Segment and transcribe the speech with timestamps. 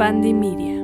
[0.00, 0.82] Media.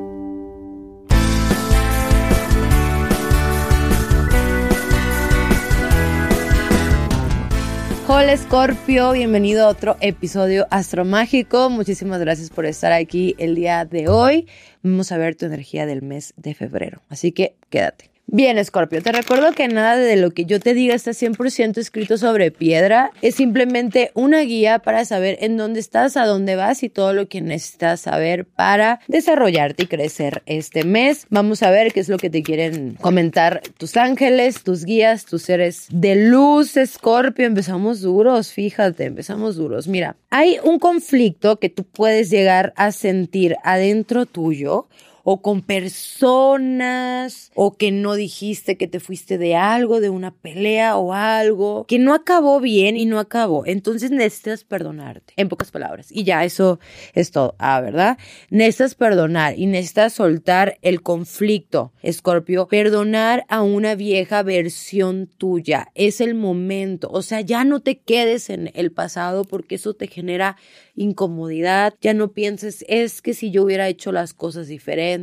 [8.06, 11.71] Hola Scorpio, bienvenido a otro episodio astromágico.
[11.71, 14.48] Muchísimas gracias por estar aquí el día de hoy.
[14.82, 18.16] Vamos a ver tu energía del mes de febrero, así que quédate.
[18.29, 22.18] Bien, Scorpio, te recuerdo que nada de lo que yo te diga está 100% escrito
[22.18, 23.12] sobre piedra.
[23.22, 27.28] Es simplemente una guía para saber en dónde estás, a dónde vas y todo lo
[27.28, 31.28] que necesitas saber para desarrollarte y crecer este mes.
[31.30, 35.43] Vamos a ver qué es lo que te quieren comentar tus ángeles, tus guías, tus
[35.43, 37.46] seres de luz, Scorpio.
[37.46, 39.87] Empezamos duros, fíjate, empezamos duros.
[39.87, 44.88] Mira, hay un conflicto que tú puedes llegar a sentir adentro tuyo
[45.29, 50.97] o con personas o que no dijiste que te fuiste de algo, de una pelea
[50.97, 53.66] o algo que no acabó bien y no acabó.
[53.66, 56.12] Entonces necesitas perdonarte, en pocas palabras.
[56.12, 56.79] Y ya eso
[57.12, 57.57] es todo.
[57.59, 58.19] Ah, ¿verdad?
[58.51, 62.68] Necesitas perdonar y necesitas soltar el conflicto, Escorpio.
[62.68, 65.89] Perdonar a una vieja versión tuya.
[65.97, 67.09] Es el momento.
[67.11, 70.57] O sea, ya no te quedes en el pasado porque eso te genera
[70.95, 71.95] incomodidad.
[72.01, 75.16] Ya no pienses, es que si yo hubiera hecho las cosas diferentes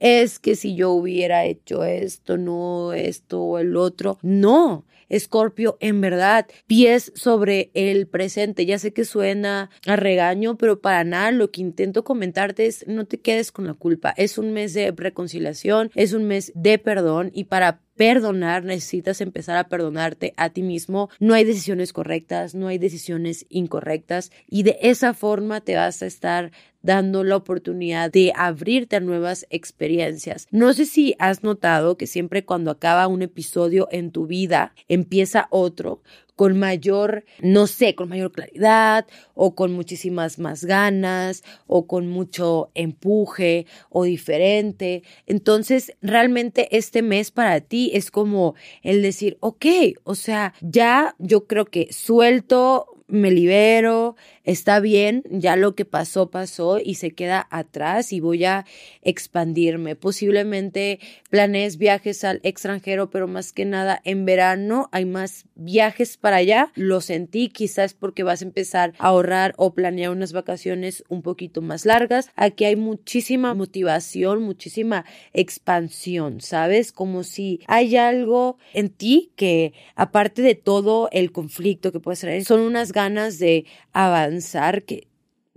[0.00, 4.18] es que si yo hubiera hecho esto, no esto o el otro.
[4.22, 8.66] No, Escorpio, en verdad, pies sobre el presente.
[8.66, 13.06] Ya sé que suena a regaño, pero para nada lo que intento comentarte es no
[13.06, 14.14] te quedes con la culpa.
[14.16, 19.58] Es un mes de reconciliación, es un mes de perdón y para perdonar, necesitas empezar
[19.58, 21.10] a perdonarte a ti mismo.
[21.18, 26.06] No hay decisiones correctas, no hay decisiones incorrectas y de esa forma te vas a
[26.06, 30.46] estar dando la oportunidad de abrirte a nuevas experiencias.
[30.52, 35.48] No sé si has notado que siempre cuando acaba un episodio en tu vida, empieza
[35.50, 36.00] otro
[36.38, 42.70] con mayor, no sé, con mayor claridad o con muchísimas más ganas o con mucho
[42.76, 45.02] empuje o diferente.
[45.26, 49.66] Entonces, realmente este mes para ti es como el decir, ok,
[50.04, 56.30] o sea, ya yo creo que suelto me libero, está bien, ya lo que pasó
[56.30, 58.66] pasó y se queda atrás y voy a
[59.02, 59.96] expandirme.
[59.96, 66.36] Posiblemente planees viajes al extranjero, pero más que nada en verano hay más viajes para
[66.36, 66.72] allá.
[66.74, 71.62] Lo sentí, quizás porque vas a empezar a ahorrar o planear unas vacaciones un poquito
[71.62, 72.30] más largas.
[72.36, 76.92] Aquí hay muchísima motivación, muchísima expansión, ¿sabes?
[76.92, 82.44] Como si hay algo en ti que aparte de todo el conflicto que puedes traer,
[82.44, 85.06] son unas ganas de avanzar que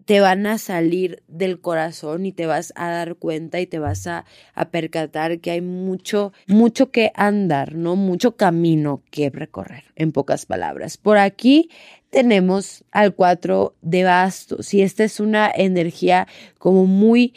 [0.05, 4.05] te van a salir del corazón y te vas a dar cuenta y te vas
[4.05, 7.95] a, a, percatar que hay mucho, mucho que andar, ¿no?
[7.95, 10.97] Mucho camino que recorrer, en pocas palabras.
[10.97, 11.69] Por aquí
[12.11, 16.27] tenemos al cuatro de bastos y esta es una energía
[16.59, 17.33] como muy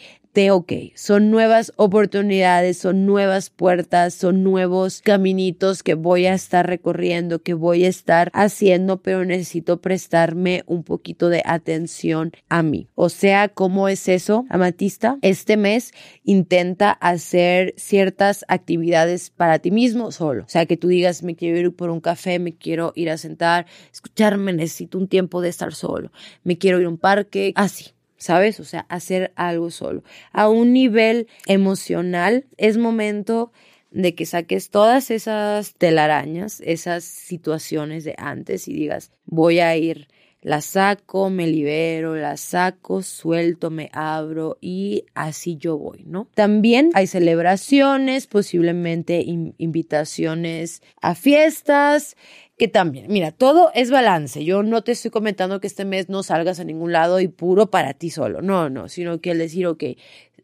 [0.51, 7.41] ok, son nuevas oportunidades, son nuevas puertas, son nuevos caminitos que voy a estar recorriendo,
[7.41, 12.89] que voy a estar haciendo, pero necesito prestarme un poquito de atención a mí.
[12.95, 15.17] O sea, ¿cómo es eso, Amatista?
[15.21, 15.93] Este mes
[16.23, 20.43] intenta hacer ciertas actividades para ti mismo solo.
[20.43, 23.17] O sea, que tú digas, me quiero ir por un café, me quiero ir a
[23.17, 26.11] sentar, escucharme, necesito un tiempo de estar solo,
[26.43, 27.94] me quiero ir a un parque, así.
[28.17, 28.59] ¿Sabes?
[28.59, 30.03] O sea, hacer algo solo.
[30.31, 33.51] A un nivel emocional es momento
[33.91, 40.09] de que saques todas esas telarañas, esas situaciones de antes y digas, voy a ir,
[40.45, 46.27] la saco, me libero, la saco, suelto, me abro y así yo voy, ¿no?
[46.35, 52.15] También hay celebraciones, posiblemente invitaciones a fiestas,
[52.59, 54.45] que también, mira, todo es balance.
[54.45, 57.71] Yo no te estoy comentando que este mes no salgas a ningún lado y puro
[57.71, 58.43] para ti solo.
[58.43, 59.83] No, no, sino que el decir, ok,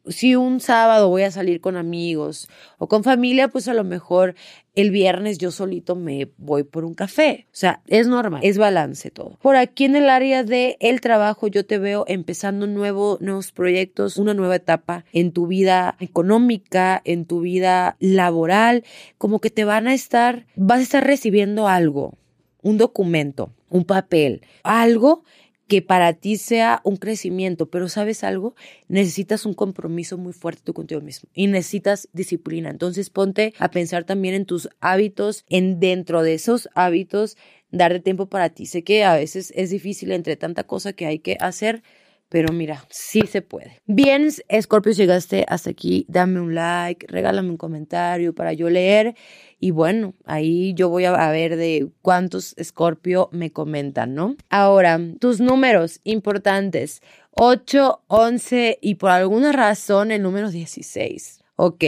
[0.07, 4.35] si un sábado voy a salir con amigos o con familia, pues a lo mejor
[4.73, 7.47] el viernes yo solito me voy por un café.
[7.47, 9.37] O sea, es normal, es balance todo.
[9.41, 14.17] Por aquí en el área de el trabajo yo te veo empezando nuevo, nuevos proyectos,
[14.17, 18.83] una nueva etapa en tu vida económica, en tu vida laboral,
[19.17, 22.17] como que te van a estar, vas a estar recibiendo algo,
[22.61, 25.23] un documento, un papel, algo
[25.71, 28.55] que para ti sea un crecimiento, pero sabes algo,
[28.89, 32.69] necesitas un compromiso muy fuerte tú contigo mismo y necesitas disciplina.
[32.69, 37.37] Entonces ponte a pensar también en tus hábitos, en dentro de esos hábitos,
[37.71, 38.65] darte tiempo para ti.
[38.65, 41.83] Sé que a veces es difícil entre tanta cosa que hay que hacer,
[42.31, 43.81] pero mira, sí se puede.
[43.87, 44.29] Bien,
[44.61, 49.15] Scorpio, llegaste hasta aquí, dame un like, regálame un comentario para yo leer
[49.59, 54.37] y bueno, ahí yo voy a ver de cuántos Scorpio me comentan, ¿no?
[54.49, 57.01] Ahora, tus números importantes.
[57.31, 61.41] 8, 11 y por alguna razón el número 16.
[61.57, 61.83] Ok,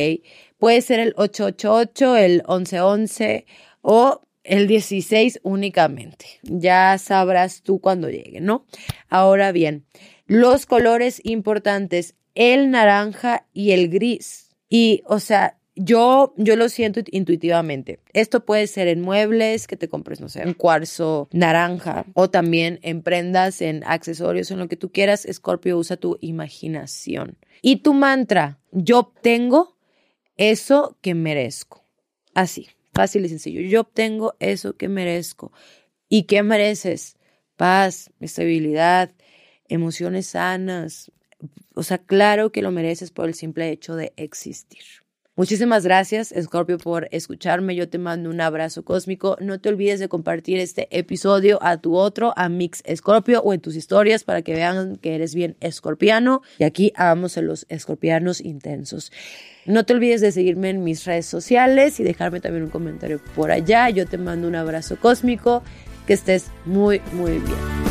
[0.57, 3.46] puede ser el 888, el 1111
[3.81, 6.25] o el 16 únicamente.
[6.44, 8.66] Ya sabrás tú cuando llegue, ¿no?
[9.10, 9.86] Ahora bien,
[10.25, 14.50] los colores importantes, el naranja y el gris.
[14.70, 18.00] Y, o sea, yo, yo lo siento intuitivamente.
[18.14, 22.80] Esto puede ser en muebles que te compres, no sé, en cuarzo naranja o también
[22.84, 25.28] en prendas, en accesorios, en lo que tú quieras.
[25.31, 27.38] Scorpio usa tu imaginación.
[27.62, 29.78] Y tu mantra, yo obtengo
[30.38, 31.84] eso que merezco.
[32.34, 33.62] Así, fácil y sencillo.
[33.62, 35.52] Yo obtengo eso que merezco.
[36.08, 37.18] ¿Y qué mereces?
[37.56, 39.12] Paz, estabilidad,
[39.74, 41.12] emociones sanas.
[41.74, 44.84] O sea, claro que lo mereces por el simple hecho de existir.
[45.36, 47.75] Muchísimas gracias, Scorpio, por escucharme.
[47.75, 49.36] Yo te mando un abrazo cósmico.
[49.42, 53.60] No te olvides de compartir este episodio a tu otro, a Mix Scorpio, o en
[53.60, 56.44] tus historias para que vean que eres bien escorpiano.
[56.60, 59.12] Y aquí amamos a los escorpianos intensos.
[59.66, 63.50] No te olvides de seguirme en mis redes sociales y dejarme también un comentario por
[63.50, 63.90] allá.
[63.90, 65.64] Yo te mando un abrazo cósmico.
[66.06, 67.82] Que estés muy, muy bien.